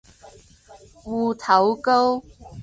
[1.05, 2.23] 芋頭糕